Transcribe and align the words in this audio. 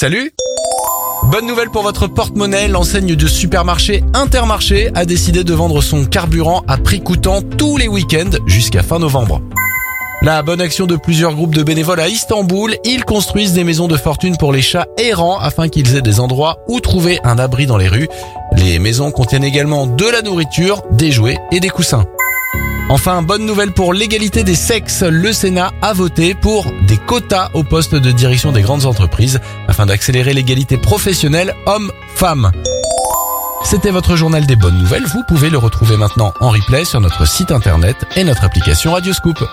Salut 0.00 0.30
Bonne 1.24 1.48
nouvelle 1.48 1.70
pour 1.70 1.82
votre 1.82 2.06
porte-monnaie, 2.06 2.68
l'enseigne 2.68 3.16
de 3.16 3.26
supermarché 3.26 4.04
Intermarché 4.14 4.92
a 4.94 5.04
décidé 5.04 5.42
de 5.42 5.52
vendre 5.52 5.82
son 5.82 6.06
carburant 6.06 6.62
à 6.68 6.76
prix 6.76 7.00
coûtant 7.00 7.42
tous 7.42 7.78
les 7.78 7.88
week-ends 7.88 8.38
jusqu'à 8.46 8.84
fin 8.84 9.00
novembre. 9.00 9.42
La 10.22 10.44
bonne 10.44 10.60
action 10.60 10.86
de 10.86 10.94
plusieurs 10.94 11.34
groupes 11.34 11.56
de 11.56 11.64
bénévoles 11.64 11.98
à 11.98 12.06
Istanbul, 12.06 12.76
ils 12.84 13.04
construisent 13.04 13.54
des 13.54 13.64
maisons 13.64 13.88
de 13.88 13.96
fortune 13.96 14.36
pour 14.36 14.52
les 14.52 14.62
chats 14.62 14.86
errants 14.98 15.40
afin 15.40 15.68
qu'ils 15.68 15.96
aient 15.96 16.00
des 16.00 16.20
endroits 16.20 16.58
où 16.68 16.78
trouver 16.78 17.18
un 17.24 17.36
abri 17.36 17.66
dans 17.66 17.76
les 17.76 17.88
rues. 17.88 18.08
Les 18.52 18.78
maisons 18.78 19.10
contiennent 19.10 19.42
également 19.42 19.88
de 19.88 20.08
la 20.08 20.22
nourriture, 20.22 20.82
des 20.92 21.10
jouets 21.10 21.38
et 21.50 21.58
des 21.58 21.70
coussins. 21.70 22.04
Enfin, 22.90 23.20
bonne 23.20 23.44
nouvelle 23.44 23.72
pour 23.72 23.92
l'égalité 23.92 24.44
des 24.44 24.54
sexes. 24.54 25.02
Le 25.02 25.32
Sénat 25.32 25.72
a 25.82 25.92
voté 25.92 26.34
pour 26.34 26.64
des 26.86 26.96
quotas 26.96 27.50
au 27.52 27.62
poste 27.62 27.94
de 27.94 28.10
direction 28.10 28.50
des 28.50 28.62
grandes 28.62 28.86
entreprises 28.86 29.40
afin 29.68 29.84
d'accélérer 29.84 30.32
l'égalité 30.32 30.78
professionnelle 30.78 31.54
homme-femme. 31.66 32.50
C'était 33.62 33.90
votre 33.90 34.16
journal 34.16 34.46
des 34.46 34.56
bonnes 34.56 34.78
nouvelles. 34.78 35.04
Vous 35.04 35.22
pouvez 35.28 35.50
le 35.50 35.58
retrouver 35.58 35.98
maintenant 35.98 36.32
en 36.40 36.48
replay 36.48 36.86
sur 36.86 37.00
notre 37.00 37.28
site 37.28 37.50
internet 37.50 37.96
et 38.16 38.24
notre 38.24 38.44
application 38.44 38.92
Radioscoop. 38.92 39.44